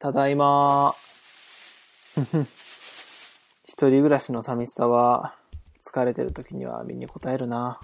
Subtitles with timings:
[0.00, 0.94] ただいま。
[3.64, 5.36] 一人暮らしの寂しさは、
[5.86, 7.78] 疲れてる時には身に応えるな。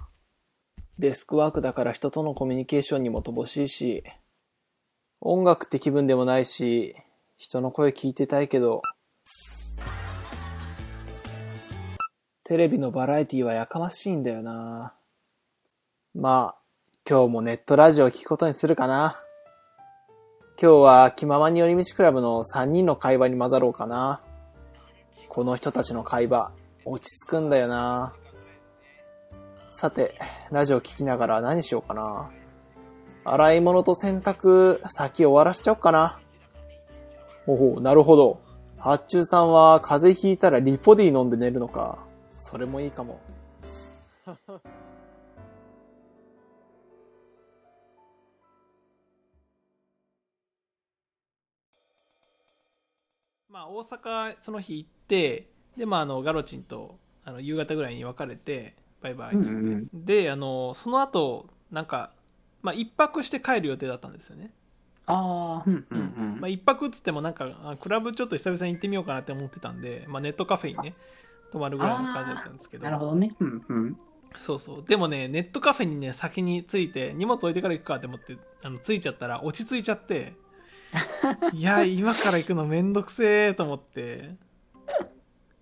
[0.97, 4.03] デスクワークだから人とのコミュニケーションにも乏しいし、
[5.21, 6.95] 音楽って気分でもないし、
[7.35, 8.81] 人の声聞いてたいけど、
[12.45, 14.95] テレビのバラエティはやかましいんだよな。
[16.15, 16.61] まあ、
[17.07, 19.21] 今日もネットラジオを聞くことにするかな。
[20.59, 24.21] 今日は気ままに寄り道クラブの3人の会話に混ざろうかな。
[25.29, 26.51] この人たちの会話、
[26.83, 28.15] 落ち着くんだよな。
[29.69, 30.15] さて、
[30.49, 32.31] ラジオ聞きながら何しようかな。
[33.23, 36.19] 洗い物と洗濯、先終わらしちゃおうかな。
[37.45, 38.39] おお、なるほど。
[38.79, 41.99] 発注さんは風邪ひいたらリポディ飲んで寝るのか。
[42.39, 43.19] それもいいかも。
[53.57, 59.55] まあ、大阪その日行って、で、まあ、あの、ガロチンと、あの、夕方ぐらいに別れて、バイバイっつって。
[59.55, 62.11] うんうんで、あの、その後、なんか、
[62.61, 64.53] まあ、一泊して帰る予定だったんですよね。
[65.07, 66.39] ああ、うんうんうん。
[66.39, 70.93] まあ、一泊っつってもなんかあクラブちょっと久々に行ってみようかなって思ってたんで、まあ、ネットカフェにね
[71.51, 73.33] 泊まるぐらいの感じだったんですけどなるほどね。
[73.39, 73.97] うんうん。
[74.37, 80.33] そうそうでもねネットカフェにね先に着いて荷物置いてから行くかって思ってあの着いちゃったら落ち着いちゃって
[81.53, 84.35] いや今から行くのめんどくせえと思って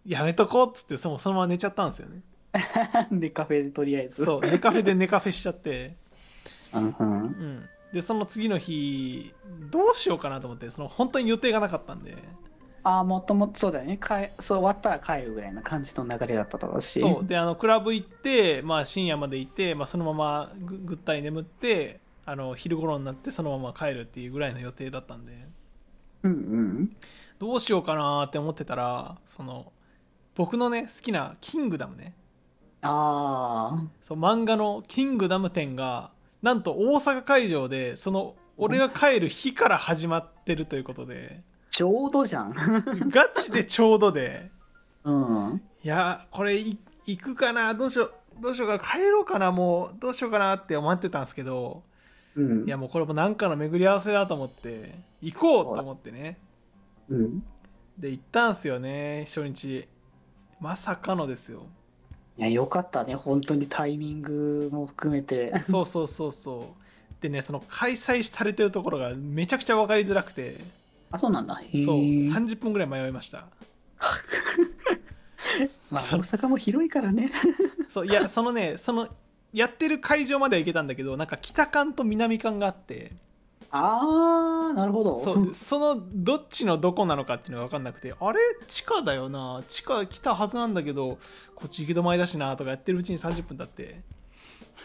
[0.06, 2.22] やめとこうっつってそのそのまま寝ちゃったんですよね
[3.12, 4.24] で、カフェでとりあえず。
[4.24, 5.96] そう寝カフェで寝カフェしちゃって
[6.74, 7.12] うんうん。
[7.12, 9.34] うんでその次の日
[9.72, 12.18] どうしようかなと思ってその本当に予定がなかったんで
[12.84, 13.96] ああ、もともとそうだよね。
[13.96, 17.00] かえそう終わったら帰るぐらいな感じの流れだっただろうし。
[17.00, 25.48] そうであのクラブ行って、まあ、深夜まで行って、まあ、そのままぐぐったり眠ってあの昼頃になってそのまま帰るっていうぐらいの予定だったんで
[26.24, 26.98] うんうん。
[27.38, 29.72] どうしようかなって思ってたらその
[30.36, 32.14] 僕のね好きな「キングダムね」
[32.82, 36.12] あそう漫画の「キングダム展」が
[36.42, 42.54] なんと大阪会場でその俺が帰る日から始まってるということであ、ちょうどじゃん。
[43.10, 44.50] ガチでちょうどで
[45.04, 45.62] うん。
[45.84, 51.84] いやこれい行くかなどうしようどうしようか帰ろうかなもうどうしようかなって思ってたんですけど
[52.36, 52.66] うん。
[52.66, 56.38] いやもうこれもなんかの巡り合わせだと思って行こうと思ってね
[57.10, 57.44] うん。
[57.98, 59.88] で行ったんすよね初日
[60.60, 61.66] まさかのですよ
[62.38, 63.16] いや、よかったね。
[63.16, 65.54] 本当にタイミングも含めて。
[65.64, 70.60] そうそうそうそうでねその開催されてるところがめちゃくちゃ分かりづらくて
[71.12, 71.62] あ、そうなんだ。
[71.86, 73.48] そう30分ぐらい迷いました
[75.90, 77.32] まあ、そ大阪も広いからね。
[77.88, 79.08] そういやそのねその
[79.56, 83.14] やってる会場までは行けたんだけどなんか北館と南館があって
[83.72, 85.20] ああ、なるほど。
[85.20, 88.40] そうそのどっちのどこなのかっていうのが分かんなくてあれ？
[88.68, 91.18] 地下だよな地下来たはずなんだけど
[91.56, 94.02] こっち行き止まりだしなとかやってるうちに30分経って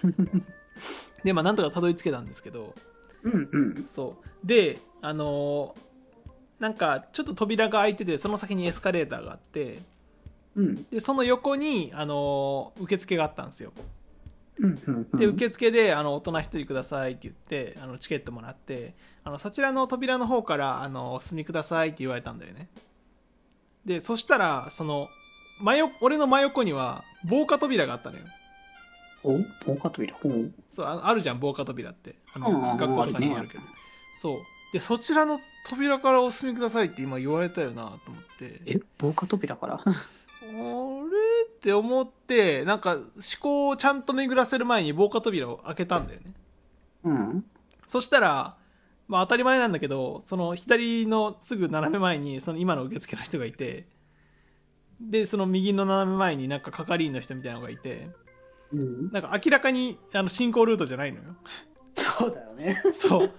[1.24, 2.74] でまあなんとかたどり着けたんですけど
[3.22, 3.86] うんうん。
[3.86, 5.90] そうであのー
[6.58, 9.78] なんかちょっと扉が開いててその先にエスカレーターがあって
[10.56, 10.86] うん。
[10.90, 13.72] でその横に、あのー受付があったんですよ。
[15.14, 18.94] で受付であの大人1人くださいって言ってあのチケットもらって
[19.24, 22.68] あのそちらの扉の方からあのお進みくださいって言われたんだよね。
[23.84, 25.08] でそしたらその
[25.60, 28.24] 真横俺の真横には防火扉があったのよ。
[29.22, 30.14] お防火扉？
[30.70, 32.14] そうああるじゃん防火扉って。
[32.34, 33.64] あの、うん学校とかにもあるけど、
[34.20, 34.38] そう。
[34.72, 38.60] でそちらの扉からお進みくださいって今言われたよなと思って。
[38.66, 39.80] え、防火扉から？
[41.60, 43.04] って思ってなんか思
[43.38, 46.32] 考をちゃんと巡らせる前に防火扉を開けたんだよね
[47.04, 47.44] うん。
[47.86, 48.56] そしたら、
[49.08, 53.84] まあ、当たり前なんだけどその左のすぐ斜め前にその今の受付の人がいて
[55.02, 58.08] でその右の斜め前になんか係員の人みたいなのがいて
[58.72, 59.12] うん。
[59.12, 61.24] なんか明らかにあの進行ルートじゃないのよ
[61.92, 62.82] そうだよね。
[62.94, 63.30] そう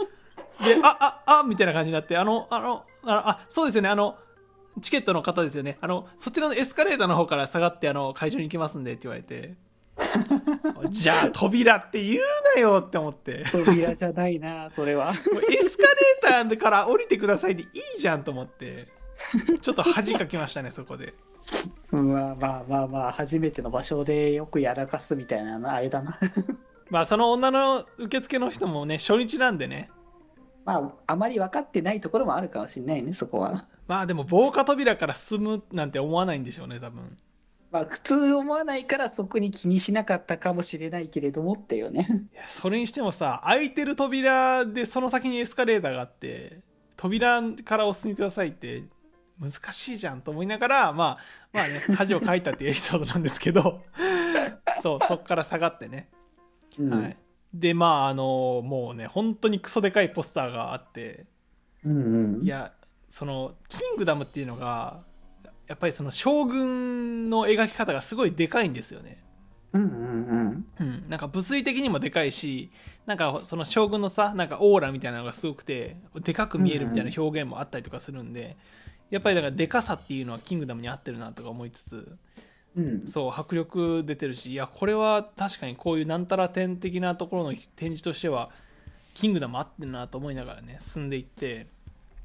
[0.64, 4.16] であああみたいな感じになってあのあのあのあそうですよねあの
[4.81, 9.56] チケットの方ですよねあのそちらのエスカレーターの方から下がってあの会場に行きますんでって言われて
[10.89, 12.19] じゃあ扉って言う
[12.56, 15.13] なよって思って扉じゃないな、それは。
[15.13, 15.15] エ
[15.63, 17.65] スカレーターから降りてくださいでい
[17.97, 18.88] いじゃんと思って
[19.62, 21.13] ちょっと恥かきましたね そこで
[21.91, 26.18] まあまあまあまあ、初めての場所でよくやらかすみたいなの、あれだな。
[26.89, 29.89] まあその女の受付の人もね初日なんでね
[30.66, 33.66] まあ、あまり分かってないところもあるかもしれないね、そこは。
[33.88, 37.18] まあでも防火扉から進むなんて思わないんでしょうね多分
[37.72, 42.08] まあ、普通思わないからそこに気にしなかったかもしれないけれどもっていうね。
[42.34, 46.60] いやそれにしてもさ開いてる扉でその先にエスカレーターがあって
[46.98, 48.84] 扉からお進みくださいって
[49.40, 51.18] 難しいじゃんと思いながら、まあ、
[51.52, 53.81] まあね、恥をかいたっていうエピソードなんですけど、
[54.84, 56.10] そう、そっから下がってね。
[56.78, 57.18] うんはい。
[57.53, 61.25] で、まあ、あの、もうね、本当にクソでかいポスターがあって、
[61.83, 62.44] うんうん。
[62.44, 62.74] いや、
[63.09, 65.03] その、キングダムっていうのが、
[65.68, 69.24] やっぱりその将軍の描き方がすごいでかいんですよね。
[69.74, 70.65] うんうんうん。
[70.80, 72.71] うん、なんか物理的にもでかいし、
[73.06, 78.57] なんかその将軍のさ、なんかオーラみたいなのがすごくて、でかく見えるみたいな表現もあったりとかするんで、
[79.09, 82.18] やっぱりだからでかさっていうのはキングダムに合ってるなとか思いつつ、
[82.75, 83.07] うん。
[83.07, 88.50] そう、迫力出てるし、いや、これは確かにこういうなんたら点的なところの展示としては、
[89.13, 91.68] キングダム合ってるなと思いながらね、進んでいって、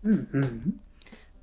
[0.02, 0.80] うんうん。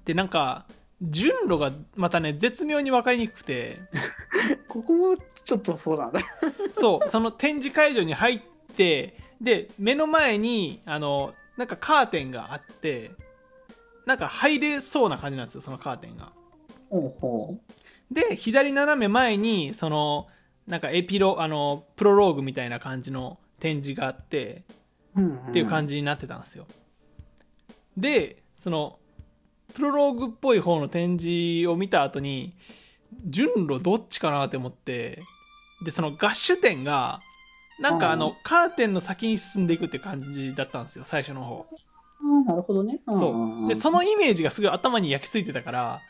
[0.06, 0.66] で、なんか、
[1.02, 3.80] 順路がまたね、絶妙に分かりにくくて、
[4.70, 6.22] ここもちょっとそうなんだ。
[6.74, 8.42] そう、その展示会場に入っ
[8.76, 13.12] て、で、目の前に、あの、なんかカーテンがあって、
[14.06, 16.32] なんか入れそうな感じなんですよ、そのカーテンが。
[16.90, 17.60] ほうほ
[18.12, 20.28] で、左斜め前に、その、
[20.68, 24.64] なんかエピロ、あの、プロローグみたいな感じの展示があって。
[25.50, 26.66] っていう感じになってたんですよ。
[27.96, 28.98] で、その、
[29.76, 32.56] プロローグっぽい方の展示を見た後に、
[33.28, 35.22] 順路どっちかなって思って、
[35.86, 37.22] で、その合手点が、
[37.80, 41.68] なんかあうんの、カーテンの先に進んでいくって感じだったんですよ、最初の方。
[42.24, 42.96] ああ、なるほどね。
[42.96, 43.68] んそう。
[43.68, 46.02] で、そのイメージがすごい頭に焼き付いてたから、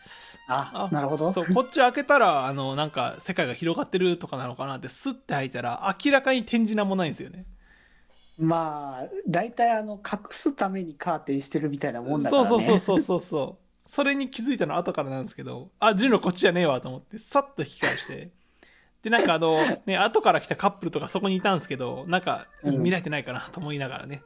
[0.48, 1.32] あ、なるほど。
[1.32, 7.46] そう、こっち開けたら、あの、なんか世界が広がってるとかなのかなってスッて開いたら、明らかに展示なんもないんですよね。
[8.38, 12.66] まあ、大体あの、隠すためにカーテンしてるみたいなもんだからそうね。
[12.66, 13.90] そうそうそうそうそう。
[13.90, 18.32] それに気づいたの後からなんですけど、あ、順路こっちじゃねえわと思って、さっと引き返して。
[19.04, 24.24] で、なんかあの、ね、後から来たカップルとかそこにいたんですけど、なんかうん見られてないかなと思いながらね、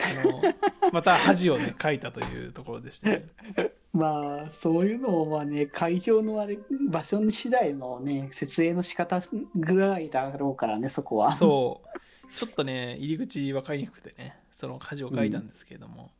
[0.00, 0.42] あの、
[0.90, 3.26] また恥をね、かいたというところでしたね。
[3.92, 6.58] まあ、そういうのを、まあね、会場のあれ、
[6.90, 9.22] 場所に次第のね、設営の仕方
[9.54, 11.34] ぐらいだろうからね、そこは。
[11.34, 11.98] そう。
[12.36, 16.10] ちょっとね、入り口分かりにくくてね、その恥をかいたんですけれども。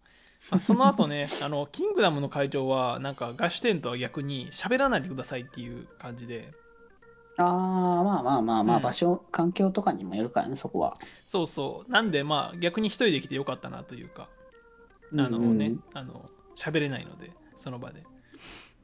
[0.51, 6.53] まあ、その後ね、あの、キングダムの会場は、なんか、合手点とは逆に喋らないでくださいっていう感じで、
[7.39, 10.99] ああ、まあまあまあまあ、うん場所、環境とかにもよるからね、そこは。
[11.27, 11.91] そうそう。
[11.91, 14.29] なんで、まあ、逆に一人で来てよかったなというか、
[15.13, 18.05] あのね、うんあの、喋れないので、その場で。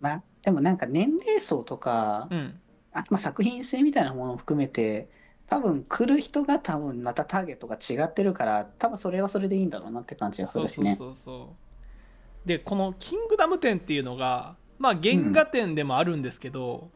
[0.00, 2.60] まあ、でもなんか年齢層とか、うん。
[2.92, 5.08] あまあ、作品性みたいなものを含めて、
[5.48, 10.96] 多分来る人が多分またターゲットが違ってるから、多分それはそれでいいんだろうなって感じがすそうそうるしね。
[10.96, 11.54] そうそ
[12.44, 12.48] う。
[12.48, 16.90] で、このキングダム展っていうのが、まあ、原画展でもあるんですけど、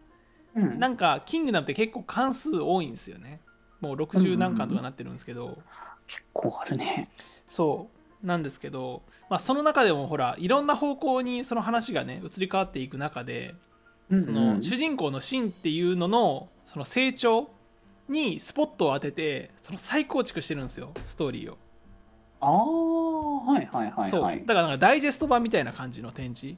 [0.56, 0.78] うん。
[0.78, 3.40] なんか、キングダムって結構関数多いんですよね。
[3.80, 5.58] もう60何巻とかなってるんですけど、
[6.06, 7.10] 結構あるね。
[7.46, 7.90] そ
[8.22, 8.26] う。
[8.26, 13.54] なんですけど、まあ、その中でもほら、いろんな方向にその話がね、移り変わっていく中で、
[14.10, 17.50] そうんうんの主人公のシンっていうののその成長
[18.08, 21.58] にスポットを当ててその再構築してるんですよストーリーを、
[22.40, 24.44] ああ、はいはいはいそうはい。
[24.46, 26.56] だからなんかダイジェスト版みたいな感じの展示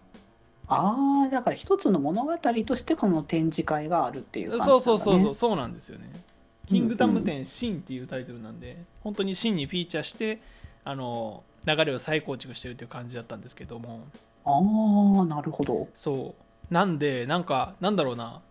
[0.68, 4.80] ああ、だから一つの物語としてこの展示会があるっていう感じそう。
[4.80, 6.10] そうそうそうそうなんですよね
[6.68, 10.40] 「キングダムうん展シン」っていうタイトルなんで本当にシンにフィーチャーして
[10.84, 14.02] あの流れを再構築してるっていう感じだったんですけども
[14.44, 15.88] ああ、なるほど。
[15.94, 16.34] そ
[16.70, 18.42] うなんでなんかなんだろうな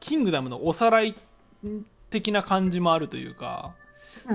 [0.00, 1.14] キングダムのおさらい
[2.10, 3.74] 的な感じもあるというか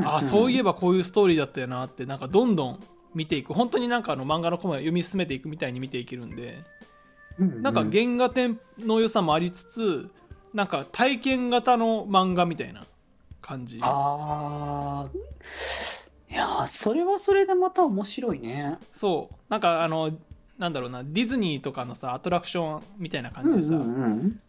[0.04, 0.74] あそういえば。
[0.74, 2.80] ばこういうストーリーだったよなってなんかどんどん
[3.14, 6.64] 見ていく本当になんかあの漫画のコマを読み進めていくみたいに見ていけるんで
[7.40, 10.10] うんなんか原画展の良さもありつつ
[10.54, 12.84] なんか体験型の漫画みたいな
[13.42, 15.10] 感じああ、
[16.32, 18.78] いやー、それはそれでまた面白いね。
[18.94, 20.12] そうなんかあの
[20.58, 24.40] なんだろうなディズニーとかのさアトラクションみたいな感じでさ、うんうんうん。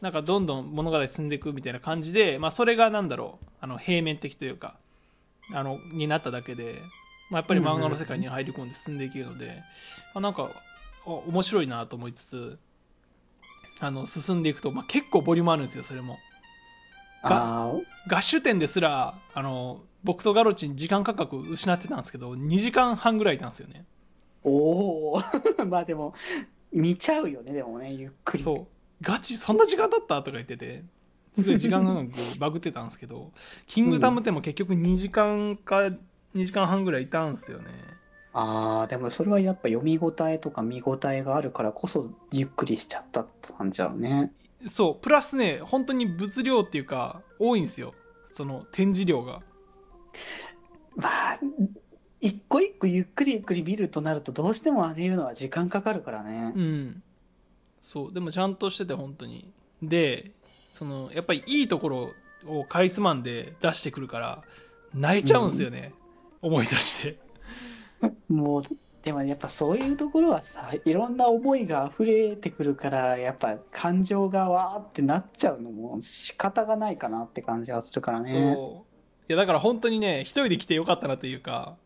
[0.00, 4.76] なんかどんどん物語進んでいくみたいな感じで、まあ、それがなんだろうあの平面的というか
[5.52, 6.82] あのになっただけで、
[7.30, 9.62] まあ、やっぱり漫画の世界に入り込んで進んでいけるので、
[10.14, 10.50] あなんかあ
[11.06, 12.58] 面白いなと思いつつ
[13.80, 16.18] あの進んでいくと、まあ、結構ボリュームあるんですよそれも。
[17.22, 17.72] あ
[18.08, 23.84] 合手点ですらあの僕とガロチン時間価格失ってたんですけど2時間半ぐらいいたんですよね。
[24.44, 25.22] ーおお、
[25.66, 26.14] まあでも、
[26.72, 28.42] 見ちゃうよね、でもね、ゆっくり。
[28.42, 28.66] そう。
[29.02, 30.22] ガチそんな時間だった？
[30.22, 30.84] とか言ってて。
[31.36, 33.30] すごい時間感覚バグってたんですけど
[33.66, 35.90] キングダムでも結局2時間か
[36.34, 37.66] 2時間半ぐらいいたんですよね
[38.38, 44.30] ああ、でもそれはやっぱ読み応えとか見応えがあるからこそゆっくりしちゃったって感じだろうね。
[44.66, 47.94] そうプラスね本当に物量っていうか多いんですよ。
[48.34, 49.40] その展示量が。
[50.96, 51.38] まあ、
[52.20, 56.52] 一個一個ゆっくりゆっくり見るとなると、どうしても上げるのは時間かかるからね。
[56.54, 56.60] う。
[56.60, 57.02] ん。
[57.80, 59.50] そうでもちゃんとしてて本当に。
[59.82, 60.32] で
[60.74, 62.10] そのやっぱりいいところ
[62.46, 64.42] をかいつまんで出してくるから
[64.92, 65.94] 泣いちゃうんですよね、
[66.42, 67.18] 思い出して
[68.28, 68.62] もう、
[69.02, 78.32] でもやっぱそういうところはさ、いろんな思いが溢れてくるから、やっぱ感情がわーってなっちゃうのも仕方がないかなって感じはするからね。
[78.32, 78.86] そう。
[79.28, 81.76] いやだから本当にね一人で来てよかったなというか。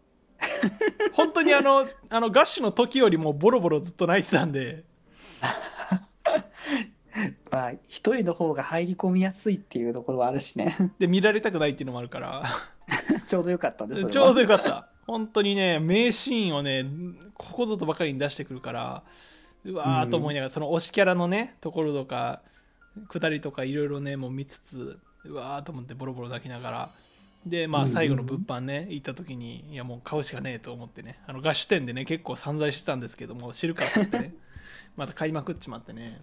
[1.12, 4.84] 本当にあのあのガッシュの時よりもボロボロずっと泣いてたんで。
[7.50, 10.92] まあ、一人の方が入り込みやすいっていうところはあるしね。
[10.98, 12.44] で見られたくないっていうのもあるから。
[13.26, 16.84] ちょうどよかったんですちょうどよかった本当にね名シーンをね
[17.34, 19.02] ここぞとばかりに出してくるから
[19.64, 22.40] うわーと思いながら、その推しキャラのねところとか
[23.08, 26.90] 下りとかいろいろねもう見つつうわーと思ってボロボロ泣きながら
[27.46, 34.34] でまあうんうん最後の物販ね行った時にいやもう買うしかねえと思ってねあの合手店でね結構散財してたんですけども知るかっつってね
[34.96, 36.20] また買いまくっちまってね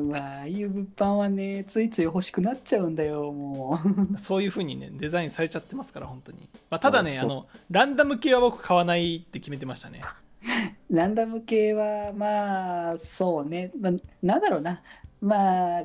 [0.00, 3.80] まあ、ああいう物販はね、ついつい欲しくなっちゃうんだよ、も
[4.14, 4.18] う。
[4.18, 10.00] そういう風にねデザインされちゃってますから本当に、まあ、ただねあのランダム系は僕買わないって決めてましたね。
[10.90, 14.82] ランダム系は、まあ、そうね、まあ、なんだろうな、
[15.20, 15.84] まあ、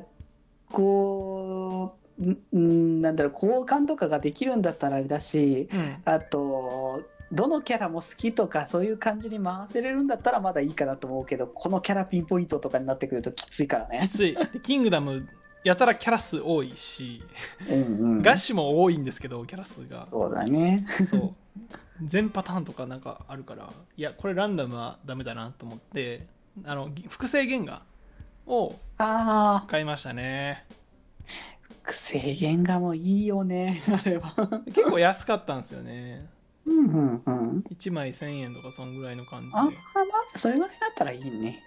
[0.70, 5.96] こう、なんだろう、交換とかができるんだったらあれだし、うん。
[6.04, 7.02] あと、
[7.32, 14.08] どのキャラも好きとか、そういう感じに回せれるんだったらまだいいかなと思うけど、このキャラピンポイントとかになってくるときついからねき。
[14.08, 15.28] ついでキングダム
[15.64, 17.22] やたらキャラ数多いし、
[17.68, 18.22] うんうん。
[18.22, 20.86] ガッシュも多いんですけどキャラ数がそうだね。
[21.08, 21.34] そう
[22.04, 26.26] 全パターンとかなんかあるからいやこれランダムはダメだなと思って
[26.64, 27.82] あのぎ複製原画
[28.46, 30.66] をああ、買いましたね
[31.88, 34.34] 制限がもういいよね、あれは。
[34.66, 36.26] 結構安かったんですよね
[36.66, 37.64] うんうんうん。
[37.70, 39.70] 1枚1000円とかそんぐらいの感じでああ、ま
[40.34, 41.62] あ、それぐらいだったらいいね。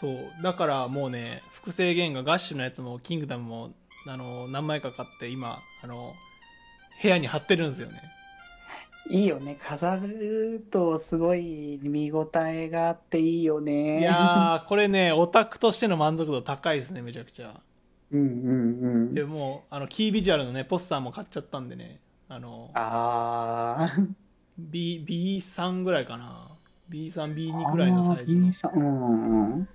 [0.00, 3.70] そうだからもうね複製原画ガッシュのやつもキングダムも
[4.06, 6.14] あの何枚か買って今あの
[7.00, 8.02] 部屋に貼ってるんですよね
[9.10, 9.58] いいよね。
[9.62, 14.00] 飾るとすごい見応えがあっていいよね。
[14.00, 17.60] いやーこれねオタクとしての満足度高いですねめちゃくちゃ
[18.10, 18.30] うんうんう
[19.10, 19.14] ん。
[19.14, 22.00] でもうあのキービジュアルのねポスターも買っちゃったんでね
[22.30, 24.23] あのああ。
[24.58, 26.48] B B3 ぐらいかな。
[26.90, 28.52] B3B2 ぐらいのサイズの。
[28.74, 29.68] うんうん。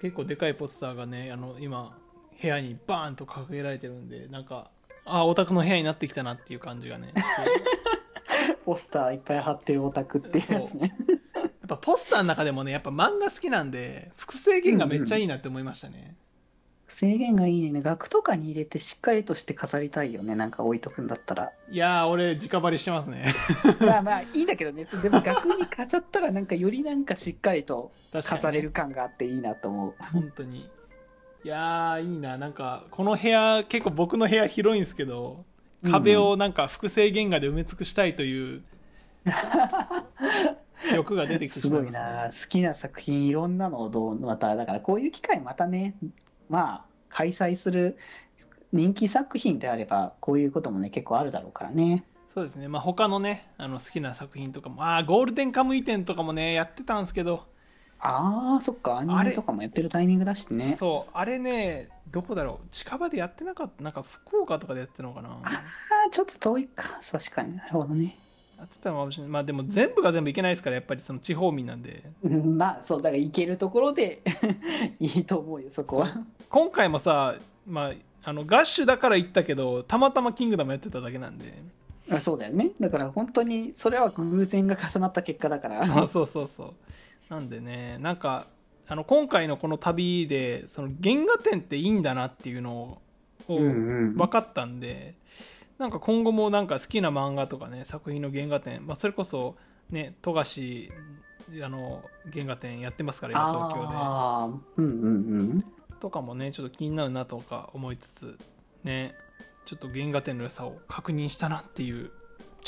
[0.00, 1.96] 結構でかいポスターがねあの今
[2.40, 4.70] 部屋にバーンと掲げられてるんでなんか
[5.04, 7.24] あオタクの部屋になってきたなっていう感じがね して。
[8.64, 10.94] ポスターいっぱい貼ってるオタクっていうやつね。
[11.36, 16.16] やっぱポスターの中でもねやっぱ漫画好きなんで複製原画めっちゃいいなって思いましたね、
[17.00, 17.80] 制限がいいね。
[17.80, 20.34] 額とかに入れてしっかりとして飾りたいよね。
[20.34, 21.50] なんか置いとくんだったら。
[21.70, 23.32] いやー俺直張りしてますね
[23.80, 24.86] まあまあいいんだけどね。
[25.02, 29.94] でも額に飾ったらなんかよりなんかしっかりと飾れる感があっていいなと思う。
[30.12, 30.68] 本当に
[31.42, 35.46] いやーいいななんかこの部屋結構僕の部屋広いんですけど
[35.90, 38.62] 壁をなんか複製原画で埋め尽くしたいという
[40.94, 42.30] 欲が出てきてすしまいます、ごいな。
[42.42, 45.94] 好きな作品いろんなのをどう、また、だからこういう機会またね、
[46.50, 47.98] まあ、開催する
[48.72, 52.04] 人気作品であれば、こういうこともね、結構あるだろうからね。
[52.32, 57.44] そうですねまあ他のねあの好きな作品とかもああゴールデンカムイ展とかもねやってたんですけど
[57.98, 60.68] ああ、そっか、アニメとかもやってるタイミングだしね。
[60.68, 65.62] そうあれねどこだろう近場でやってなかったなんか福岡とかでやってたのかなあ
[66.06, 67.00] あ、ちょっと遠いか。
[67.10, 68.16] 確かになるほどね。
[68.60, 74.22] やってたのかもしれないまあでも全部が全部いけないですからやっぱりその地方民なんでうん まあ、そう、だから行けるところで
[75.00, 76.22] いいと思うよ、そこは。
[76.48, 77.36] 今回もさ
[77.66, 81.54] まああのガッシュだから行ったけどたまたまキングダムやってただけなんで
[82.10, 82.72] あそうだよね。
[82.80, 85.86] だから本当に、それは偶然が重なった結果だから。
[85.86, 86.74] そうそうそうそう
[87.32, 88.46] なんでねなんか
[88.88, 92.98] あの今回のこの旅でその原画展っていいんだなっていうのを
[93.48, 95.14] うんうん分かったんで、
[95.80, 99.56] なんか今後もなんか好きな漫画とかね作品の原画展、まあ、それこそ
[99.88, 100.92] ね富樫
[101.64, 103.96] あの原画展やってますから今東京で。
[103.96, 104.44] ああ、
[104.76, 105.64] うんうんうん。
[105.98, 108.38] とかもねちょっと気になるなとか思いつつ
[108.84, 109.14] ね
[109.64, 112.10] ちょっと原画展の良さを確認したなっていう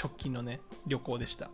[0.02, 1.50] 直近のね旅行でした。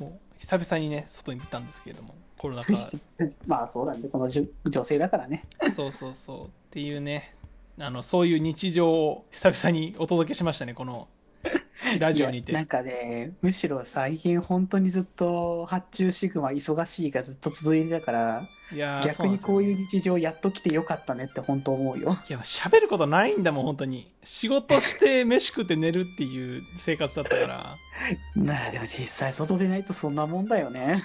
[0.00, 2.72] もう久々にね外に出たんですけれどもコロナ禍。
[3.46, 5.44] まあそうだね、この女性だからね。
[5.70, 6.46] そうそうそう。
[6.46, 7.36] っていうね
[7.78, 11.08] あのそういう日常を久々にお届けしましたねこの
[11.98, 12.52] ラジオにて。
[12.52, 24.10] なんかね、むしろ最近本当にずっと発注シグマ忙しいがずっと続いてたから、いやー逆にこういうそ日常やっと来てよかったねって本当思うよいや、喋ることないんだもん、本当に。
[24.22, 27.76] 仕事して、飯食って寝るっていう生活だったから。
[28.34, 31.04] な あ、でも実際外でないとそんなもんだよね。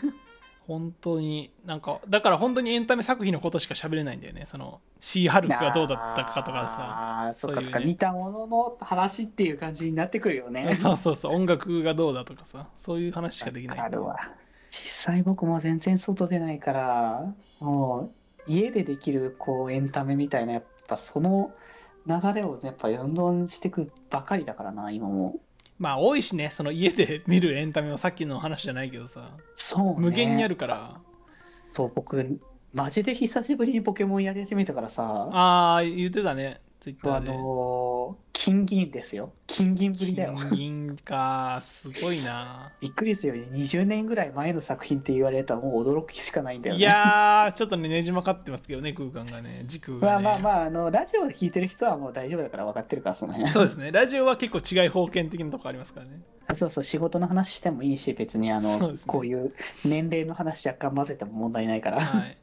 [0.70, 4.46] 本当に、なんか、だから本当にエンタメ作品のことしか喋れないんだよね。
[4.46, 10.52] その、シーハルクがどうだったかとかああ、そっかそういうね似たものの話っていう感じになってくるよさ。
[10.52, 10.76] ね。
[10.76, 13.80] そうそうそう、音楽がどうだとかさ、そういう話しかできない。
[13.80, 14.16] あるわ。
[14.70, 18.12] 実際僕も全然外出ないから、も
[18.48, 21.52] う家でできるこうエンタメみたいな、やっぱその
[22.06, 25.38] 流れをやっぱどんどんしていくばかりだからな、今も。
[25.79, 29.95] まあ、多いしね、その家で見るエンタメはさっきの話じゃないけどさ、そうね。
[29.98, 31.00] 無限にあるから。
[31.74, 32.39] そう、僕、
[32.74, 37.31] マジで久しぶりにポケモンやり始めたからさ、ああ、言ってたね、ツイッターで。
[37.31, 39.33] のー金銀ですよ。
[39.48, 40.33] 金銀ぶりだよ。
[40.33, 42.71] 金銀か、すごいな。
[42.79, 43.50] びっくりするよね。
[43.51, 46.79] 20年ぐらい前の作品って言われたらもう驚きしかないんだよね。
[46.79, 50.24] いやー、ちょっとね、ねじ曲がってますけどね、空間がね、時空が、ね。
[50.24, 53.51] まあまあまあ、あの、ラジオで聞いてる人はもう大丈夫だから分かってるから、その辺。
[53.51, 56.21] そうですね、ラジオは結構違い封建的なとこありますからね。
[56.48, 62.00] あそうそう、仕事の話してもいいし、別にあの、そうですねこういう年齢の話若干混ぜても問題ないから。
[62.00, 62.38] はい。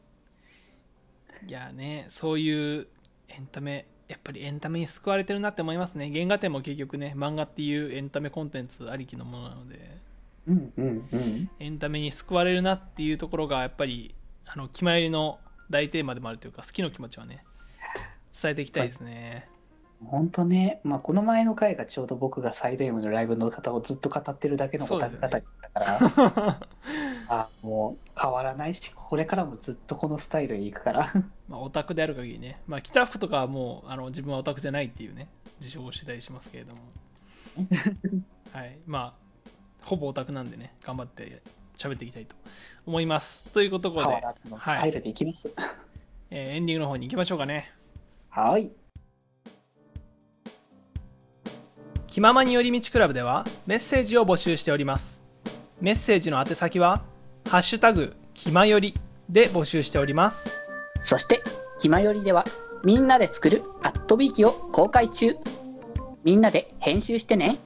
[1.48, 2.86] いやね、そういう
[3.28, 6.10] エンタメ、やっぱりエンタメに救われてるなって思いますね。
[6.12, 9.98] 原画展も結局ね、漫画っていうエンタメコンテンツありきのものなので、
[10.46, 11.50] うんうんうん。
[11.58, 14.14] エンタメに救われるなっていうところが、やっぱり、
[14.46, 17.44] あの、気まよりの大テーマでもあるというか、好きの気持ちはね、
[18.40, 19.48] 伝えていきたいですね。
[20.04, 26.60] 本当ね、まあ、この前の回がちょうど僕がサイド M のライブの方をずっと語ってるだけのオタク語りだったから、
[27.28, 31.12] あもう変わらないし、これからもずっとこのスタイルでいくから。
[31.48, 35.28] まあ、オタクである限りね、まあ、北福とかはもうあの自分はオタクじゃないっていうね
[35.60, 36.82] 自称をしてたりしますけれども。
[38.52, 38.78] はい。
[38.86, 39.26] まあ
[39.84, 41.42] ほぼオタクなんでね頑張って
[41.76, 42.34] 喋っていきたいと
[42.86, 43.44] 思います。
[43.52, 45.54] ということで変わらずのスタイルでいきます。
[46.30, 47.72] えーエンディングの方に行きましょうかね。
[48.28, 48.72] はい。
[52.08, 55.22] 気ままに寄り道クラブではメッセージを募集しております。
[55.80, 57.04] メッセージの宛先は
[57.48, 58.94] 「ハッシュタグひまより」
[59.28, 60.66] で募集しております
[61.06, 61.40] そして、
[61.78, 62.44] ひまよりでは、
[62.82, 65.36] みんなで作るアットビーキを公開中。
[66.24, 67.58] みんなで編集してね。